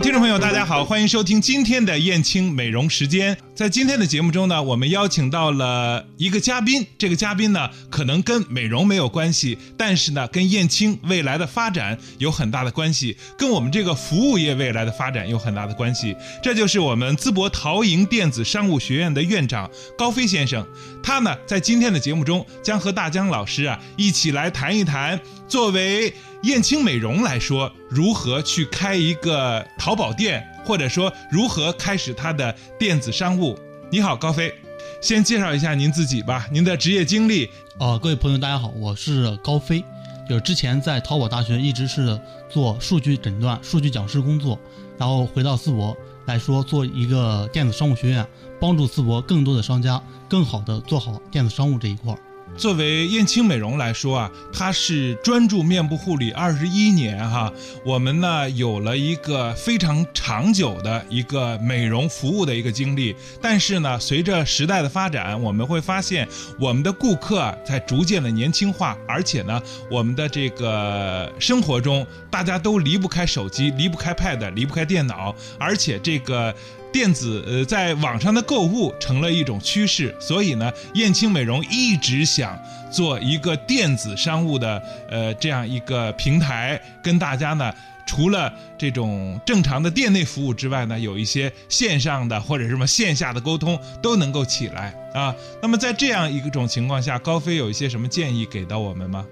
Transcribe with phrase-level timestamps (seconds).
[0.00, 3.36] 听众朋友，大家好，欢迎收听今天的燕青美容时间。
[3.52, 16.14] 在今天的节目中呢，我们邀请到了一个嘉宾，这个嘉宾呢，可能跟美容没有关系，但是呢，跟燕青未来的发展有很大的关系，跟我们这个服务业未来的发展有很大的关系。
[16.40, 20.64] 这就是我们淄博陶营电子商务学院的院长高飞先生，
[21.02, 33.58] 他呢，在今天的节目中将和大江老师啊一起来谈一谈，作为燕青美容来说，如何去开一个淘宝店，或者说如何开始他的电子商务。
[33.90, 34.54] 你好，高飞，
[35.00, 37.50] 先介绍一下您自己吧，您的职业经历。
[37.80, 39.84] 啊、各位朋友，大家好，我是高飞，
[40.28, 44.56] 就是之前在淘宝大学一直是做数据诊断、数据讲师工作，
[44.96, 48.24] 然后回到淄博来说做一个电子商务学院，
[48.60, 52.18] 帮助淄博更多的商家更好的做好电子商务这一块儿。
[52.58, 57.52] 作为燕青美容来说啊，它是专注面部护理二十一年哈，
[57.84, 63.14] 我们呢有了一个非常长久的一个美容服务的一个经历。
[63.40, 66.26] 但是呢，随着时代的发展，我们会发现
[66.58, 76.52] 我们的顾客在逐渐的年轻化，而且呢，我们的这个生活中大家都离不开手机，离不开 Pad，离不开电脑，而且这个。
[76.92, 82.58] 电子呃，在网上的购物成了一种趋势，所以呢，燕青美容一直想
[82.90, 87.72] 做一个电子商务的呃这样一个平台，跟大家呢，
[88.06, 95.34] 除了这种正常的店内服务之外呢，有一些线上的或者什么线下的沟通都能够起来啊。
[95.60, 99.24] 那么在这样一种情况下，高飞有一些什么建议给到我们吗？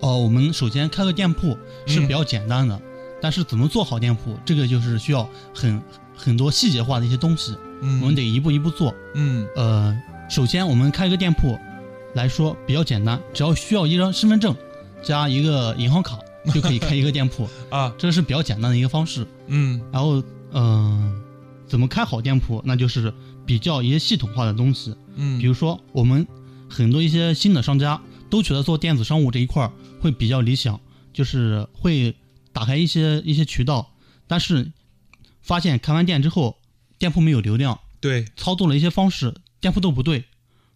[0.00, 1.56] 哦、我们首先开个店铺
[1.86, 2.78] 是比较简单的，
[3.22, 5.80] 但是怎么做好店铺，这个就是需要很
[6.16, 8.94] 很多细节化的一些东西，嗯，我们得一步一步做。
[9.14, 9.46] 嗯。
[9.54, 9.96] 呃，
[10.28, 11.58] 首先我们开个店铺
[12.14, 14.56] 来说比较简单，只要需要一张身份证
[15.02, 16.18] 加一个银行卡
[16.52, 17.94] 就可以开一个店铺， 啊。
[17.98, 19.26] 这是比较简单的一个方式。
[19.46, 19.80] 嗯。
[19.92, 20.22] 然后，
[20.52, 21.22] 嗯、
[21.68, 23.12] 怎么开好店铺，那就是
[23.44, 26.26] 比较一些系统化的东西，嗯，比如说我们
[26.68, 28.00] 很多一些新的商家
[28.30, 30.80] 都觉得做电子商务这一块儿会比较理想，
[31.12, 32.14] 就是会
[32.52, 33.92] 打开一些一些渠道，
[34.26, 34.72] 但是
[35.46, 36.56] 发现开完店之后，
[36.98, 40.24] 店铺没有流量，对，操作了一些方式，店铺都不对，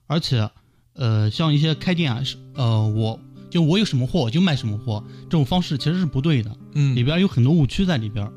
[0.07, 0.49] 而且，
[0.95, 3.19] 呃，像一些开店啊，是呃，我
[3.51, 8.31] 就我有什么货我就卖什么货，这种方式其实是不对的，嗯里边有很多误区在里边。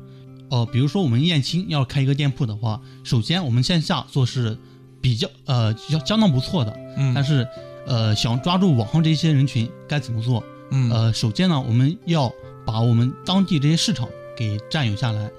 [0.50, 4.58] 呃，比如说我们燕青要开一个店铺的话，首先我们线下做是
[5.00, 7.46] 比较呃相相当不错的，嗯，但是
[7.86, 10.42] 呃想抓住网上这些人群该怎么做？
[10.72, 12.32] 嗯呃，首先呢，我们要
[12.66, 15.30] 把我们当地这些市场给占有下来。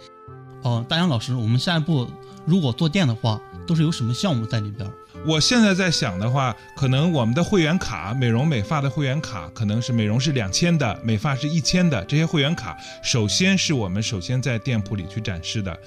[0.66, 2.10] 哦、大杨老师，我们下一步
[2.44, 4.90] 如果做店的话，都是有什么项目在里边？
[5.24, 15.80] 我现在在想的话，可能我们的会员卡，美容美发的会员卡，可能是美容是两千的，美发是一千的，这些会员卡，首先是我们首先在店铺里去展示的。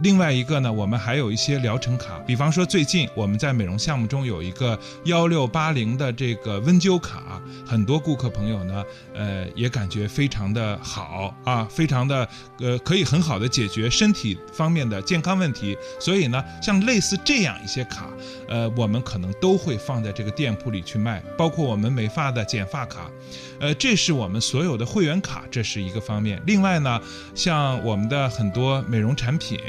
[0.00, 15.76] 另外一个呢，我们还有一些疗程卡，比方说最近我们在美容项目中有一个幺六八零的这个温灸卡，很多顾客朋友呢，呃，也感觉非常的好啊，非常的呃，可以很好的解决身体方面的健康问题。
[16.00, 18.08] 所以呢，像类似这样一些卡，
[18.48, 23.10] 呃，我们可能都会放在这个店铺里去卖，包括我们美发的剪发卡，
[23.60, 26.42] 呃，这是我们所有的会员卡，这是一个方面。
[26.46, 27.00] 另外呢，
[27.34, 29.60] 像我们的很多美容产品、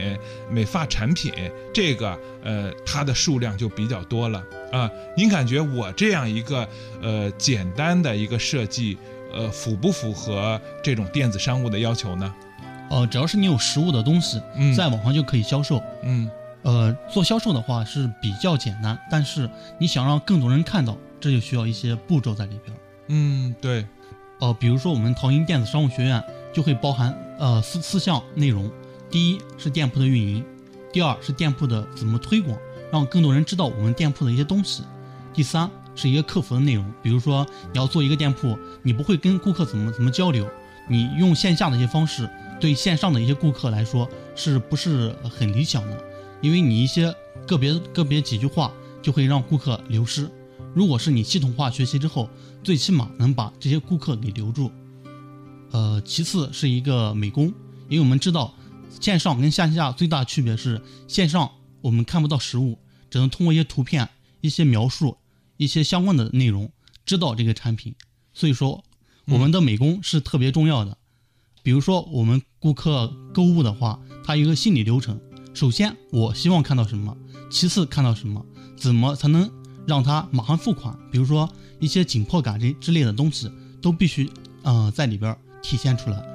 [0.49, 1.33] 美发产品，
[1.73, 4.89] 这个呃，它的数量就比较多了啊。
[5.15, 6.67] 您感觉我这样一个
[7.01, 8.97] 呃简单的一个设计，
[9.33, 12.33] 呃，符不符合这种电子商务的要求呢？
[12.89, 15.81] 呃，只要是你有实物的东西，嗯在网上就可以销售。
[16.03, 16.29] 嗯
[16.61, 22.77] 呃，做销售的话是比较简单，但是你想让更多人看到，这就需要一些步骤在里边。
[23.07, 23.85] 嗯，对，
[24.39, 26.23] 呃，比如说我们淘音电子商务学院
[26.53, 28.71] 就会包含呃四四项内容，
[29.13, 30.43] 第一是店铺的运营，
[30.91, 32.57] 第二是店铺的怎么推广，
[32.91, 34.81] 让更多人知道我们店铺的一些东西，
[35.31, 40.49] 第三是一个客服的内容，比如说你要做一个店铺，你不会跟顾客怎么怎么交流，
[40.89, 42.27] 你用线下的一些方式
[42.59, 46.03] 对线上的一些顾客来说是不是很理想的？
[46.41, 47.15] 因为你一些
[47.45, 50.27] 个别个别几句话就会让顾客流失。
[50.73, 52.27] 如果是你系统化学习之后，
[52.63, 54.71] 最起码能把这些顾客给留住。
[55.69, 57.53] 呃，其次是一个美工，
[57.87, 58.51] 因为我们知道
[58.99, 61.51] 线上跟线下最大区别是线上
[61.81, 62.79] 我们看不到实物，
[63.09, 64.09] 只能通过一些图片、
[64.41, 65.17] 一些描述、
[65.57, 66.71] 一些相关的内容
[67.05, 67.95] 知道这个产品。
[68.33, 68.83] 所以说，
[69.25, 70.97] 我们的美工是特别重要的。
[71.61, 75.19] 比如说，我们顾客购物的话，他一个心理流程：
[75.53, 77.15] 首先，我希望看到什么；
[77.49, 78.45] 其次，看到什么，
[78.75, 79.49] 怎么才能
[79.87, 80.97] 让他马上付款？
[81.11, 81.49] 比如说
[81.79, 83.51] 一些紧迫感这之类的东西，
[83.81, 84.29] 都必须
[84.63, 86.32] 呃在里边体现出来。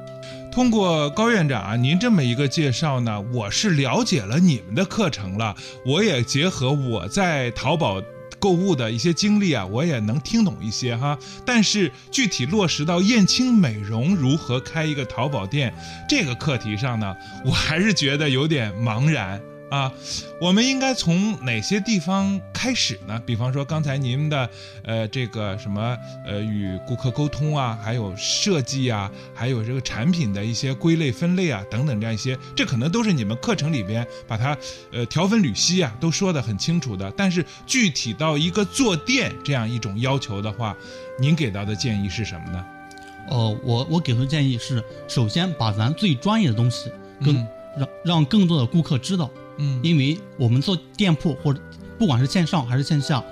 [0.59, 5.55] 通过高院长啊，您这么一个介绍呢，我是了解了你们的课程了，
[5.87, 8.03] 我也结合我在淘宝。
[8.41, 15.75] 购物的一些经历啊，我也能听懂一些哈，但是具体落实到燕青美容如何开一个淘宝店
[16.09, 19.41] 这个课题上呢，我还是觉得有点茫然。
[19.71, 19.93] 啊，
[20.41, 23.21] 我们应该从哪些地方开始呢？
[23.27, 24.49] 比方说刚才您的，
[24.83, 34.57] 呃，这个什么，呃，与顾客沟通啊，还有设计啊，还有这个产品的一些归类分类啊，等等这样一些，这可能都是你们课程里边把它，
[34.91, 37.13] 呃，条分缕析啊，都说得很清楚的。
[37.17, 40.75] 但是具体到一个坐垫这样一种要求的话，
[41.21, 42.65] 您给到的建议是什么呢？
[43.29, 46.91] 哦，我我给出的建议是，首先把咱最专业的东西
[47.23, 47.35] 跟
[47.77, 49.31] 让让更多的顾客知道。
[49.59, 51.61] 嗯，因为我们做店铺或者
[51.99, 53.23] 不管是线上还是线下，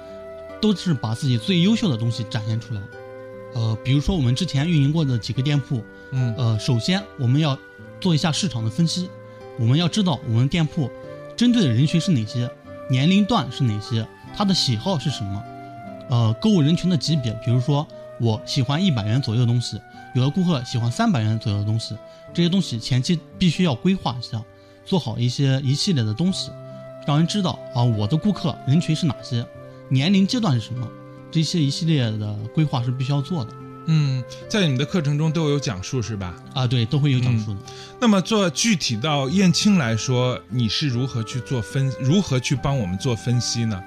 [0.61, 2.81] 都是把自己最优秀的东西展现出来。
[3.55, 5.83] 呃，比如说我们之前运营过的几个店铺，
[6.13, 7.59] 嗯，呃，首先我们要
[8.01, 9.09] 做一下市场的分析，
[9.59, 10.91] 我们要知道我们店铺
[11.37, 12.51] 针对的人群是哪些，
[12.91, 14.07] 年龄段是哪些，
[14.37, 15.43] 他的喜好是什么，
[16.11, 17.87] 呃，购物人群的级别，比如说
[18.21, 19.81] 我喜欢一百元左右的东西，
[20.15, 21.97] 有的顾客喜欢三百元左右的东西，
[22.35, 24.43] 这些东西前期必须要规划一下。
[24.87, 26.51] 做好一些一系列的东西，
[27.07, 29.45] 让人知道啊，我的顾客人群是哪些，
[29.91, 30.89] 年龄阶段是什么，
[31.31, 33.53] 这些一系列的规划是必须要做的。
[33.89, 36.35] 嗯，在你们的课程中都有讲述是吧？
[36.55, 37.61] 啊，对，都会有讲述的。
[38.01, 43.83] 那么做具体到燕青来说，你是如何去做分，如何去帮我们做分析呢？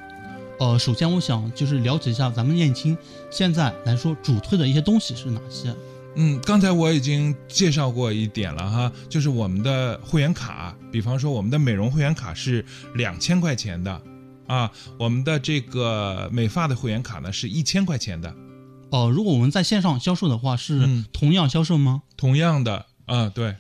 [0.60, 2.98] 呃，首先我想就是了解一下咱们燕青
[3.30, 5.74] 现在来说主推的一些东西是哪些。
[6.16, 12.66] 嗯，刚才我已经介绍过一点了哈，就是我们的会员卡，比方说我们的美容会员卡是
[12.96, 14.02] 两千块钱的，
[14.48, 18.36] 啊，我们的这个美发的会员卡呢是一千块钱的。
[18.90, 22.02] 哦，如果我们在线上销售的话，是同样销售吗？
[22.18, 23.56] 同样的，啊，对。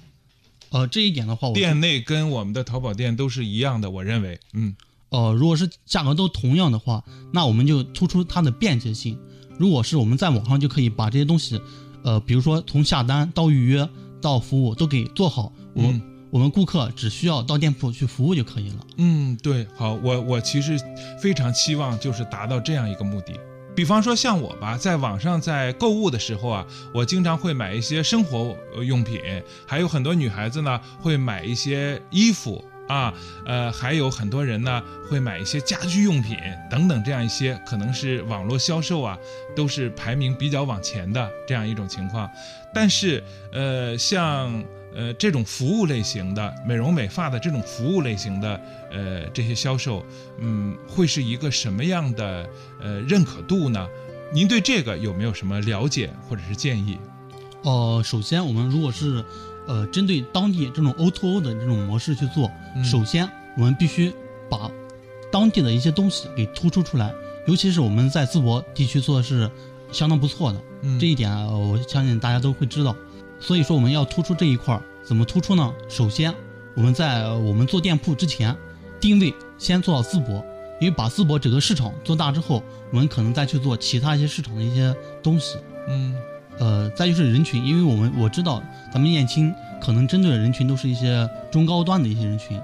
[0.72, 4.76] 呃，这一点的话，店内跟我们的淘宝店都是一样的，我认为，嗯。
[5.10, 9.18] 呃，如果是价格都同样的话，那我们就突出它的便捷性。
[9.58, 11.62] 如果是我们在网上就可以把这些东西。
[12.04, 13.88] 呃，比如说从下单到预约
[14.22, 16.02] 到服务都给做好，我们
[16.32, 18.78] 我们顾客只需要到店铺去服务就可以了。
[18.98, 20.78] 嗯，对，好，我我其实
[21.22, 23.34] 非常期望就是达到这样一个目的。
[23.76, 29.20] 比方说像我吧，在网上在购物的时候啊，我经常会买一些生活用品，
[29.66, 32.64] 还有很多女孩子呢会买一些衣服。
[32.90, 33.14] 啊，
[33.46, 36.36] 呃，还有很多人呢会买一些家居用品
[36.72, 39.16] 等等，这样一些可能是网络销售啊，
[39.56, 42.28] 都是排名比较往前的这样一种情况。
[42.74, 44.64] 但是，呃，像
[44.96, 48.60] 呃这种服务类型的美容美发的这种服务类型的
[48.92, 50.04] 呃这些销售，
[50.40, 52.50] 嗯，会是一个什么样的
[52.82, 53.88] 呃认可度呢？
[54.34, 56.98] 您对这个有没有什么了解或者是建议？
[57.62, 59.24] 哦，首先我们如果是。
[59.70, 62.52] 呃，针对当地这种 O2O 的这种模式去做，
[62.84, 64.12] 首先我们必须
[64.50, 64.70] 把
[65.32, 67.14] 当地的一些东西给突出出来，
[67.46, 69.48] 尤其是我们在淄博地区做的是
[69.92, 70.60] 相当不错的，
[71.00, 72.96] 这一点我相信大家都会知道。
[73.40, 75.72] 所以说我们要突出这一块，怎么突出呢？
[75.88, 76.34] 首先
[76.76, 78.58] 我们在我们做店铺之前，
[79.00, 80.44] 定位先做到淄博，
[80.82, 85.60] 因为把淄博整个市场做大之后，我们可能再去做其他一些市场的一些东西。
[85.88, 86.16] 嗯。
[86.60, 88.62] 呃，再就是人群，因为我们我知道
[88.94, 92.60] 咱们燕青可能针对的人群都是一些中高端的一些人群，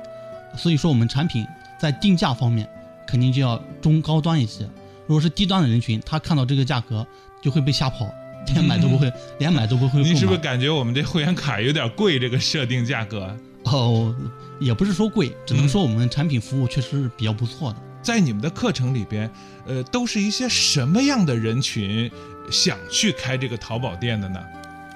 [0.56, 1.48] 所以说我们产品
[1.80, 2.68] 在定价方面
[3.08, 4.64] 肯定就要中高端一些。
[5.08, 7.06] 如果是低端的人群，他看到这个价格
[7.42, 8.08] 就会被吓跑，
[8.54, 10.02] 连买都不会，连买都不会。
[10.02, 12.20] 你是不是感觉我们这会员卡有点贵？
[12.20, 13.36] 这个设定价格？
[13.64, 14.14] 哦，
[14.60, 17.78] 也不是说贵，只能说我们产品服务确实是比较不错的。
[18.02, 19.32] 在你们的课程里边，
[19.66, 22.12] 呃，都是一些什么样的人群
[22.52, 24.40] 想去开这个淘宝店的呢？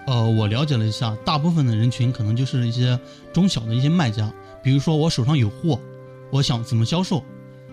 [0.08, 3.00] 呃，我了解了一下，大部分的人群可能就是一些
[3.32, 5.80] 中小的一些卖家，比如说我手上有货，
[6.32, 7.24] 我想怎么销售。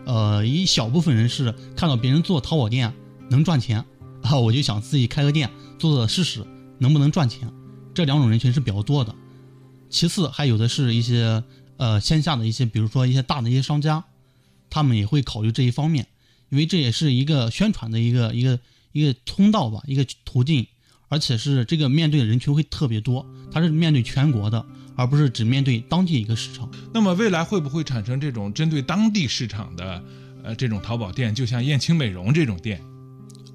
[0.04, 2.92] 呃，一小部分人是看到别人做淘宝店
[3.30, 3.84] 能赚钱，
[4.22, 6.46] 啊，我就想自己开个店做做试试
[6.78, 7.52] 能不能赚钱。
[7.94, 9.14] 这两种人群是比较多的。
[9.88, 11.42] 其次还有的是一些
[11.78, 14.04] 呃线下的一些，比如说一些大的一些商家，
[14.68, 16.06] 他们也会考虑这一方面，
[16.50, 18.58] 因为这也是一个宣传的一个一个
[18.96, 20.66] 一个通道吧，一个途径，
[21.08, 24.64] 而且是这个面对的人群会特别多，它是面对全国的，
[24.96, 26.70] 而不是只面对当地一个市场。
[26.94, 30.02] 那么未来会不会产生这种针对当地市场的
[30.42, 32.80] 呃这种淘宝店，就像燕青美容这种店？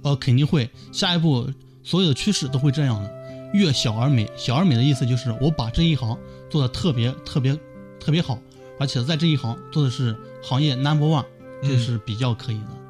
[0.03, 3.12] 呃，肯定会，下一步所有的趋势都会这样的，
[3.53, 4.29] 越小而美。
[4.38, 6.15] 小而美的意思就是我把这一行
[6.51, 7.57] 做的特别特别
[8.00, 8.39] 特别好，
[8.79, 11.25] 而且在这一行做的是行业 number one，
[11.63, 12.80] 这是比较可以的。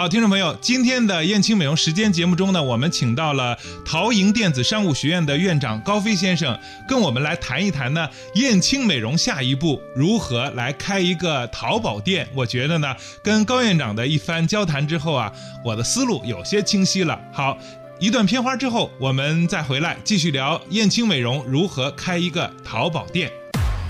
[0.00, 12.28] 好，听众朋友，今天的燕青美容时间节目中呢，我们请到了陶营电子商务学院的院长高飞先生，跟我们来谈一谈呢，燕青美容下一步如何来开一个淘宝店。
[12.32, 15.32] 我觉得呢，跟高院长的一番交谈之后啊，
[15.64, 17.20] 我的思路有些清晰了。
[17.32, 17.58] 好，
[17.98, 23.32] 一段片花之后，我们再回来继续聊燕青美容如何开一个淘宝店。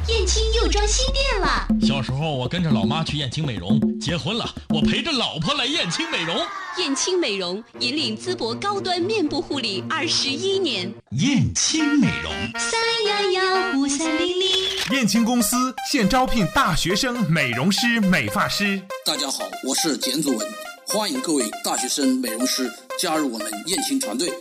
[0.08, 1.68] 燕青又装新店了。
[1.86, 6.34] 小时候我跟着老妈去燕青美容，结婚了我陪着老婆来燕青美容。
[6.78, 10.90] 燕青美容引领淄博高端面部护理二十一年。
[11.10, 14.48] 燕青美容，三幺幺五三零零。
[14.92, 18.80] 燕青公司现招聘大学生美容师、美发师。
[19.04, 20.48] 大家好，我是简祖文，
[20.86, 24.32] 欢迎各位大学生美容师加入我们燕青团队。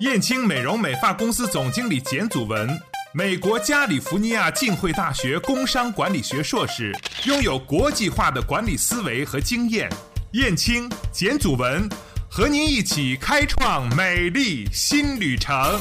[0.00, 2.68] 燕青美容美发公司总经理简祖文，
[3.16, 6.92] 美国加利福尼亚浸会大学工商管理学硕士，
[7.26, 9.88] 拥有国际化的管理思维和经验。
[10.32, 11.88] 燕青、简祖文
[12.28, 15.80] 和您一起开创美丽新旅程。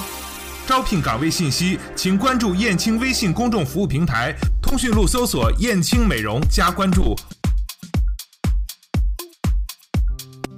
[0.67, 7.15] 招聘岗位信息，请关注燕青微信公众服务平台，通讯录搜索“燕青美容”加关注。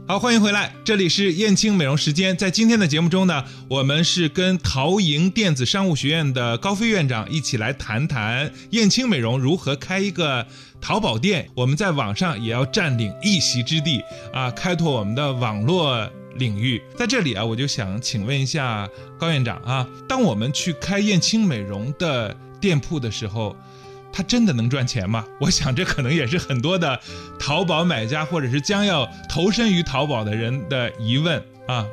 [0.08, 2.38] 好，欢迎回来，这里是燕青美容时间。
[2.38, 10.46] 在今天的节目中呢，我们是跟陶营电子商务学院的高飞院长一起来谈谈燕青美容如何开一个
[10.80, 11.50] 淘宝店。
[11.56, 14.00] 我们在网上也要占领一席之地
[14.32, 16.80] 啊，开拓我们的网络领域。
[16.96, 23.56] 在这里啊，我就想请问一下高院长啊，当我们去开燕青美容的店铺的时候，
[24.16, 25.26] 它真的能赚钱吗？
[25.42, 26.98] 我想这可能也是很多的
[27.38, 31.86] 淘宝买家或者是将要投身于淘宝的人的疑问啊。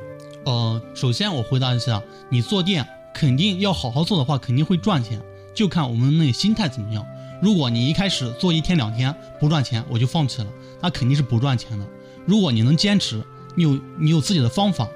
[0.45, 2.01] 呃，首先我回答一下，
[2.31, 5.21] 你做店肯定要好好做的话，肯定会赚钱，
[5.53, 7.05] 就看我们那心态怎么样。
[7.43, 10.49] 如果你一开始做一天两天不赚钱，我就放弃了，
[10.81, 11.85] 那肯定是不赚钱的。
[12.25, 13.21] 如果你能坚持，
[13.57, 14.89] 你有你有自己的方法，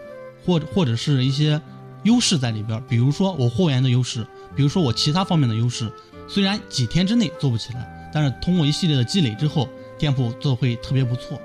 [0.44, 1.60] 或者或者是一些
[2.04, 4.24] 优势在里边，比如说我货源的优势，
[4.56, 5.92] 比如说我其他方面的优势，
[6.26, 11.38] 虽然几天之内做不起来，但是通过一系列的积累之后，店铺做会特别不错。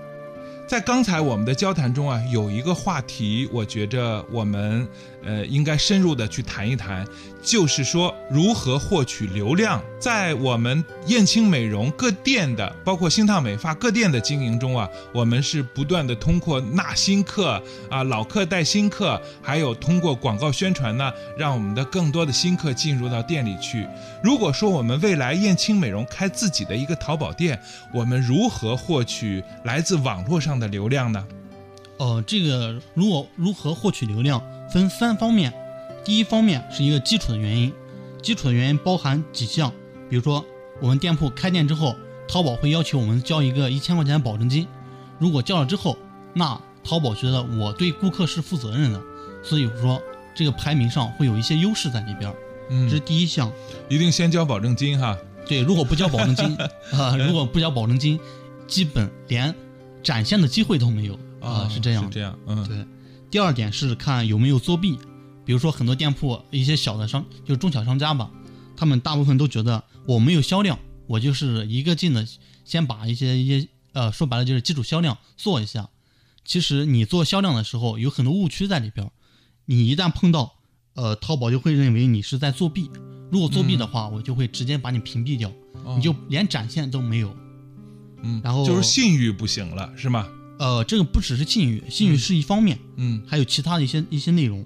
[0.66, 4.88] 在刚才我们的交谈中啊，有一个话题，我觉着我们
[5.24, 7.06] 呃应该深入的去谈一谈，
[7.42, 9.82] 就是说如何获取流量。
[10.00, 23.88] 在我们燕青美容各店的，包括星烫美发各店的经营中啊，我们是不断的通过纳新客啊、老客带新客，还有通过广告宣传呢，让我们的更多的新客进入到店里去。
[24.24, 27.62] 如果说我们未来燕青美容开自己的一个淘宝店，
[27.94, 31.24] 我们如何获取来自网络上的流量呢？
[31.98, 35.54] 呃，这个如果如何获取流量，分三方面。
[36.04, 37.72] 第一方面是一个基础的原因，
[38.22, 39.72] 基础的原因包含几项，
[40.10, 40.44] 比如说
[40.80, 41.96] 我们店铺开店之后，
[42.28, 44.68] 淘宝会要求我们交一个一千块钱的保证金，
[45.20, 45.98] 如果交了之后，
[46.34, 49.00] 那淘宝觉得我对顾客是负责任的，
[49.44, 50.02] 所以说
[50.34, 52.34] 这个排名上会有一些优势在里边
[52.90, 53.52] 这是第一项。
[53.90, 55.16] 一定先交保证金哈。
[55.46, 56.58] 对，如果不交保证金
[56.98, 58.20] 啊、如果不交保证金，
[58.66, 59.54] 基本连
[60.02, 62.04] 展现的机会都没有啊、是这样。
[62.06, 62.78] 是这样，嗯，对，
[63.32, 65.00] 第二点是看有没有作弊，
[65.46, 68.30] 比如说很多店铺一些小的商，就是中小商家吧，
[68.76, 72.28] 他们大部分都觉得我没有销量，我就是一个劲的
[72.66, 75.90] 先把一些一些呃说白了就是基础销量做一下。
[76.44, 79.12] 其实你做销量的时候有很多误区在里边儿，
[79.66, 80.56] 你一旦碰到，
[80.96, 82.90] 呃，淘宝就会认为你是在作弊。
[83.32, 85.50] 如果作弊的话，我就会直接把你屏蔽掉，
[85.86, 87.34] 哦你就连展现都没有。
[88.24, 90.28] 嗯，然后就是信誉不行了，是吗？
[90.62, 94.64] 呃，这个不只是信誉，信誉是一方面，嗯还有其他的一些一些内容。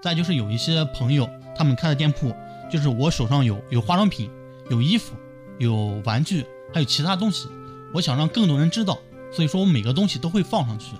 [0.00, 2.32] 再就是有一些朋友，他们开的店铺，
[2.70, 4.30] 就是我手上有有化妆品、
[4.70, 5.16] 有衣服、
[5.58, 7.48] 有玩具，还有其他东西，
[7.92, 8.96] 我想让更多人知道，
[9.32, 10.92] 所以说我每个东西都会放上去。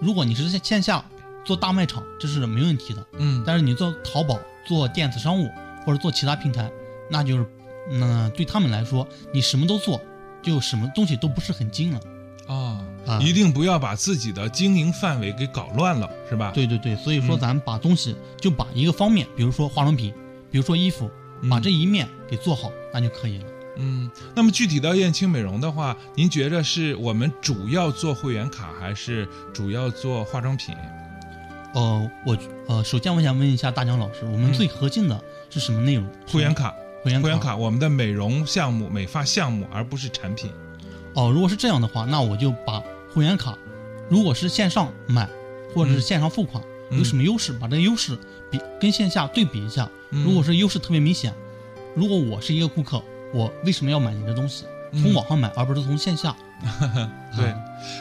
[0.00, 1.04] 如果你是在线下
[1.44, 5.50] 做大卖场，这是没问题的，嗯，但是你做淘宝、做电子商务
[5.84, 6.72] 或者做其他平台，
[7.10, 7.46] 那就是，
[7.90, 10.00] 那、对他们来说，你什么都做，
[10.40, 12.00] 就什么东西都不是很精了。
[13.20, 20.12] 一定不要把自己的经营范围给搞乱了，是吧？，对对对，所以说嗯咱把东西就把一个方面，比如说化妆品，
[20.50, 21.10] 比如说衣服，
[21.48, 23.44] 把这一面给做好，那就可以了。
[23.76, 30.74] 嗯，那么具体到燕青美容的话，您觉着是我们主要做会员卡，还是主要做化妆品？
[31.74, 32.36] 呃，我
[32.66, 36.04] 呃，首先我想问一下大江老师，我们最核心的是什么内容？
[36.26, 36.74] 会员卡，
[37.04, 40.50] 会员会员卡，我们的美容项目、美发项目，而不是产品。
[41.14, 42.82] 哦，如果是这样的话，那我就把
[43.18, 43.58] 会员卡，
[44.08, 45.28] 如果是线上买
[45.74, 47.52] 或者是线上付款，有什么优势？
[47.52, 48.16] 把这个优势
[48.50, 49.88] 比跟线下对比一下。
[50.10, 51.34] 如果是优势特别明显，
[51.94, 53.02] 如果我是一个顾客，
[53.34, 54.64] 我为什么要买你的东西？
[54.92, 56.34] 从网上买，而不是从线下。
[57.36, 57.54] 对，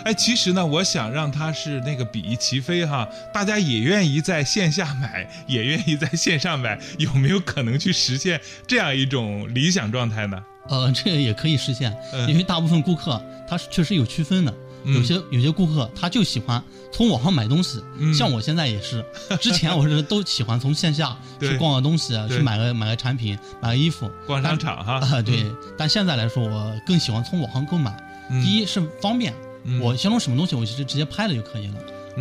[0.05, 10.41] 哎，其实呢，我想让他是那个比翼齐飞哈，大家也愿意在线下买，也愿意在线上买，有没有可能去实现这样一种理想状态呢？
[10.69, 11.93] 呃，这个也可以实现，
[12.29, 14.53] 因为大部分顾客他是确实有区分的，
[14.85, 17.81] 有些有些顾客他就喜欢从网上买东西，
[18.13, 19.03] 像我现在也是，
[19.41, 24.99] 之前我是都喜欢从线下 去逛个东西，去买个买个产品，买个衣服，逛商场哈。
[24.99, 27.95] 啊，对，但现在来说，我更喜欢从网上购买。
[28.43, 29.33] 第一是方便，
[29.81, 31.75] 我想弄什么东西，我其实直接拍了就可以了，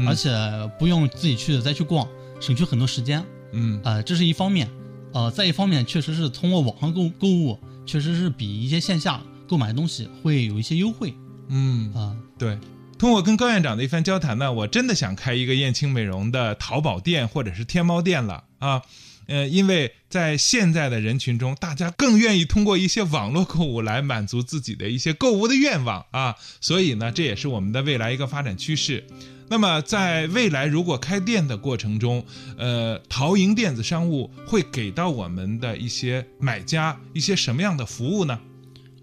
[0.09, 0.31] 而且
[0.79, 2.07] 不用自己去再去逛，
[2.41, 3.25] 省去很多时间。
[3.53, 4.69] 嗯，啊，这是一方面，
[5.13, 11.15] 呃，再一方面，确实是通过网上购购物，确实是比一些线下购买东西会有一些优惠。
[11.49, 12.59] 嗯啊，对，
[12.99, 18.83] 通过跟高院长的一番交谈呢，我真的想开一个燕青美容的淘宝店或者是天猫店了啊。
[19.29, 29.05] 呃，因为在现在的人群中，大家更愿意通过一些网络购物来满足自己的一些购物的愿望啊，所以呢，这也是我们的未来一个发展趋势。
[29.49, 32.25] 那么，在未来如果开店的过程中，
[32.57, 38.38] 呃，淘盈电子商务会给到我们的一些买家一些什么样的服务呢？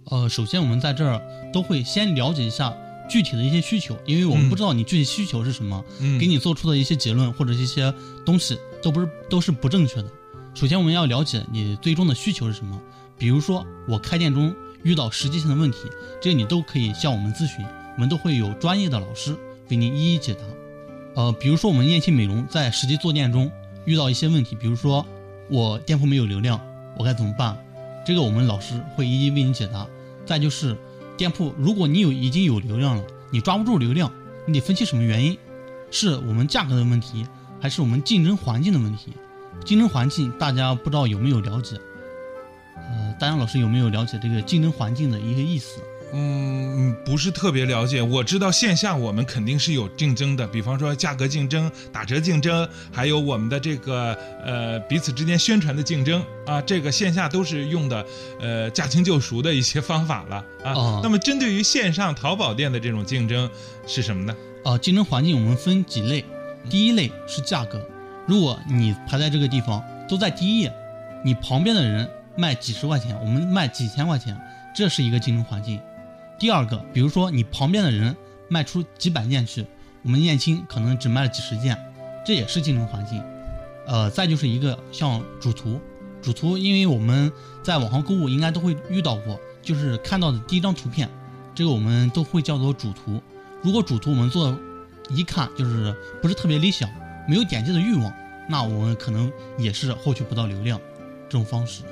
[0.10, 2.76] 呃，首先我们在这儿都会先了解一下
[3.10, 7.94] 具体的一些需求，因为我们不知道你具体需求是什么，嗯给你做出的一些结论或者一些
[8.26, 10.10] 东西都不是都是不正确的。
[10.54, 12.80] 首先我们要了解你最终的需求是什么，
[13.18, 15.80] 比如说我开店中遇到实际性的问题，
[16.22, 19.36] 这些你都可以向我们咨询，我们都会有专业的老师
[19.70, 20.42] 为您一一解答。
[21.16, 23.50] 呃，比如说我们燕青美容在实际做店中
[23.86, 25.06] 遇到一些问题，比如说
[25.50, 26.60] 我店铺没有流量，
[26.98, 27.58] 我该怎么办？
[28.06, 29.88] 这个我们老师会一一为你解答。
[30.26, 30.76] 再就是
[31.18, 34.12] 店铺，如果你有已经有流量了，你抓不住流量，
[34.46, 35.38] 你得分析什么原因，
[35.92, 37.26] 是我们价格的问题，
[37.60, 39.14] 还是我们竞争环境的问题？
[39.66, 41.78] 竞争环境大家不知道有没有了解？
[42.76, 45.80] 呃，丹阳老师有没有了解这个竞争环境的一个意思？
[46.16, 48.00] 嗯，不是特别了解。
[48.00, 58.06] 我知道线下我们肯定是有竞争的，比方说价格竞争、打折竞争，还有我们的这个呃彼此之间宣传的竞争啊，这个线下都是用的
[58.40, 60.74] 呃驾轻就熟的一些方法了啊。
[60.74, 63.50] 哦那么针对于线上淘宝店的这种竞争
[63.88, 64.36] 是什么呢？
[64.66, 66.24] 呃，竞争环境我们分几类，
[66.70, 67.84] 第一类是价格，
[68.28, 70.72] 如果你排在这个地方都在第一页，
[71.26, 74.40] 你旁边的人卖几十块钱，我们卖几千块钱，
[74.76, 75.82] 这是一个竞争环境。
[76.44, 78.14] 第二个，比如说你旁边的人
[78.50, 79.66] 卖出几百件去，
[80.02, 81.78] 我们燕青可能只卖了几十件，
[82.26, 83.24] 这也是竞争环境。
[83.88, 85.80] 呃，再就是一个像主图，
[86.22, 87.32] 主图，因为我们
[87.64, 91.10] 在网上购物应该都会遇到过，就是看到的第一张图片，
[91.56, 93.24] 这个我们都会叫做主图。
[93.62, 94.54] 如果主图我们做
[95.12, 96.90] 一看就是不是特别理想，
[97.26, 98.14] 没有点击的欲望，
[98.50, 100.78] 那我们可能也是获取不到流量
[101.30, 101.84] 这种方式。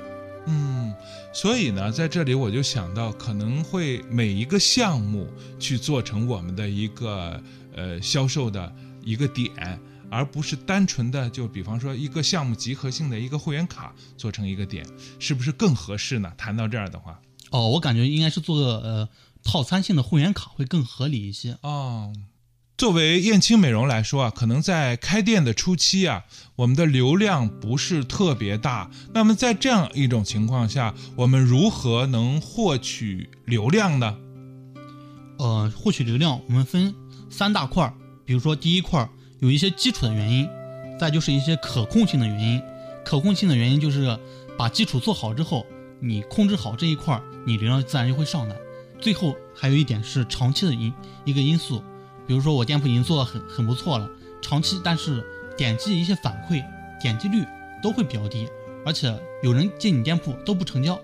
[0.46, 0.92] 嗯，
[1.32, 5.28] 所以呢，在这里我就想到，可能会每一个项目
[5.58, 7.40] 去做成我们的一个
[7.74, 8.74] 呃销售的
[9.04, 14.84] 一个点，而不是单纯的就比方说一个项目集合性的一个会员卡做成一个点，
[15.18, 16.32] 是不是更合适呢？
[16.36, 19.08] 谈到这儿的话，哦，我感觉应该是做个呃
[19.44, 21.56] 套餐性的会员卡会更合理一些。
[21.62, 22.12] 哦，
[22.82, 26.24] 作为燕青美容来说啊，可能在开店的初期啊，
[26.56, 28.90] 我们的流量不是特别大。
[29.14, 34.16] 那么在这样一种情况下，我们如何能获取流量呢？
[35.38, 36.92] 呃，获取流量我们分
[37.30, 40.48] 三大块儿，比如说第一块儿有一些基础的原因，
[40.98, 42.60] 再就是一些可控性的原因。
[43.04, 44.18] 可控性的原因就是
[44.58, 45.64] 把基础做好之后，
[46.00, 48.56] 你控制好这一块儿，你流量自然就会上来。
[49.00, 50.92] 最后还有一点是长期的因
[51.24, 51.80] 一个因素，
[52.26, 54.08] 比如说我店铺已经做的很很不错了，
[54.40, 55.24] 长期但是
[55.56, 56.62] 点击一些反馈，
[57.00, 57.44] 点击率
[57.82, 58.48] 都会比较低，
[58.84, 61.00] 而且有人进你店铺都不成交，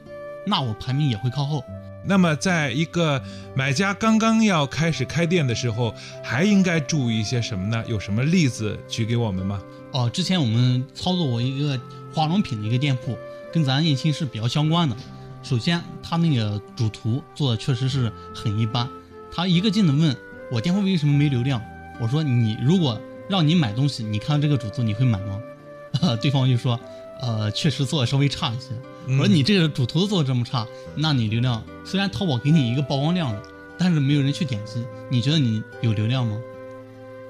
[0.46, 1.62] 那我排名也会靠后。
[2.04, 3.22] 那么，在一个
[3.54, 7.84] 买家刚刚要开始开店的时候，还应该注意一些什么呢？
[7.86, 9.60] 有什么例子举给我们吗？
[9.92, 11.78] 哦，之前我们操作过一个
[12.14, 13.18] 化妆品的一个店铺，
[13.52, 14.96] 跟咱燕青是比较相关的。
[15.42, 18.88] 首先，他那个主图做的确实是很一般。
[19.30, 20.16] 他一个劲的问
[20.50, 21.62] 我店铺为什么没流量，
[22.00, 25.40] 我说你如果让你买东西，你看到这个主图你会买吗？
[26.20, 26.78] 对方就说，
[27.20, 28.68] 呃，确实做的稍微差一些。
[29.06, 33.42] 我说你这个主图做的这么差，那你流量虽然淘宝给你一个曝光量了，
[33.78, 36.38] 但是没有人去点击，你觉得你有流量吗？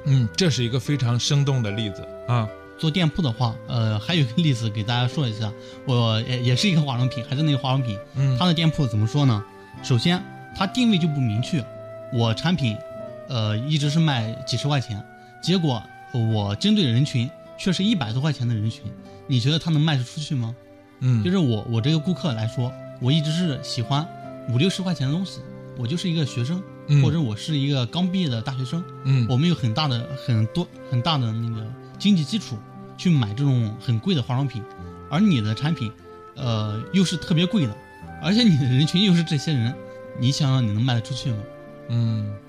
[0.04, 2.48] 嗯，这是一个非常生动的例子啊。
[2.78, 5.52] 做店铺的话，呃，还有一个例子给大家说一下，
[5.85, 9.44] 我也也是一个化妆品，还是那个化妆品，嗯它的店铺怎么说呢？
[9.83, 10.22] 首先，
[10.57, 11.64] 它定位就不明确，
[12.12, 12.76] 我产品，
[13.28, 15.02] 呃，一直是卖几十块钱，
[15.42, 15.82] 结果
[16.34, 18.84] 我针对的人群却是一百多块钱的人群，
[19.26, 20.54] 你觉得他能卖得出去吗？
[21.00, 24.06] 嗯，就是我我这个顾客来说，我一直是喜欢
[24.48, 25.40] 五六十块钱的东西，
[25.76, 27.02] 我就是一个学生，嗯。
[27.02, 29.26] 或者我是一个刚毕业的大学生，嗯。
[29.28, 31.64] 我们有很大的很多很大的那个
[31.98, 32.56] 经济基础
[32.96, 34.62] 去买这种很贵的化妆品，
[35.10, 35.92] 而你的产品，
[36.34, 37.76] 呃，又是特别贵的，
[38.22, 39.74] 而且你的人群又是这些人，
[40.18, 41.36] 你想想你能卖得出去吗？
[41.90, 42.26] 嗯。
[42.26, 42.47] 对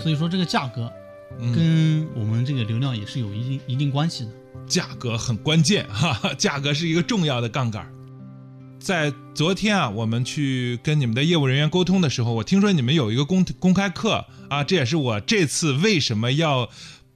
[0.00, 0.92] 所以说这个价格
[1.38, 4.30] 嗯，跟我们这个流量也是有一定一定关系的。
[4.66, 7.92] 价格很关键哈哈， 价格是一个重要的杠杆儿。
[8.78, 16.70] 在昨天啊，我们去跟你们的业务人员沟通的时候，我听说你们有一个公公开课啊，这也是我这次为什么要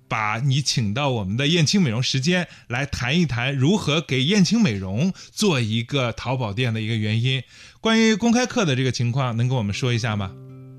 [0.08, 7.42] 把你请到我们的燕青美容时间来谈一谈如何给燕青美容做一个淘宝店的一个原因。
[7.80, 10.32] 关于公开课的这个情况，能跟我们说一下吗？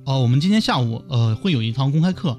[0.05, 2.37] 哦，我们今天下午呃会有一堂公开课，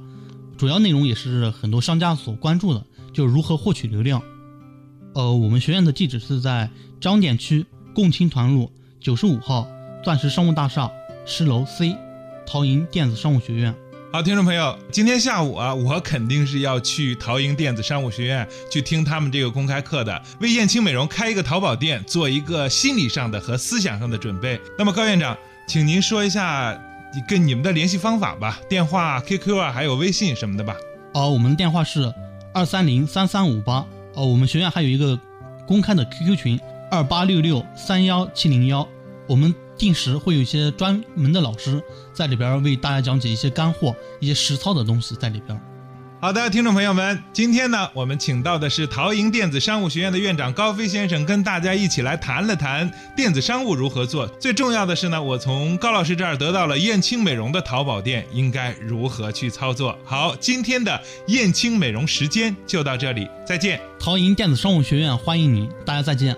[0.58, 4.20] 主要内容也是很多商家所关注的，就是如何获取流量。
[5.14, 6.68] 呃，我们学院的地址是在
[7.00, 9.66] 张店区共青团路九十五号
[10.02, 10.90] 钻石商务大厦
[11.24, 11.96] 十楼 C，
[12.46, 13.74] 陶银电子商务学院。
[14.12, 24.60] 好，听众朋友，今天下午啊，我肯定是要去陶营电子商务学院去听他们这个公开课的，为燕青美容开一个淘宝店做一个心理上的和思想上的准备。
[24.78, 25.34] 那么高院长，
[25.66, 26.78] 请您说一下
[27.28, 30.76] 跟你们的联系方法吧，电话、QQ 啊，还有微信什么的吧。
[31.12, 32.12] 哦，我们的电话是
[32.52, 33.86] 二三零三三五八。
[34.14, 35.18] 哦，我们学院还有一个
[35.66, 38.86] 公开的 QQ 群二八六六三幺七零幺，
[39.26, 45.60] 我们定时会有一些专门的老师在里边为大家讲解一些干货、一些实操的东西在里边。
[46.24, 54.26] 好的，听众朋友们，今天呢，我们请到的是陶营电子商务学院的院长高飞先生，跟大家一起来谈了谈电子商务如何做。
[54.40, 59.98] 最重要的是呢，我从高老师这儿得到了燕青美容的淘宝店应该如何去操作。
[60.02, 63.78] 好，今天的燕青美容时间就到这里，再见。
[64.00, 66.34] 陶营电子商务学院欢迎您，大家再见。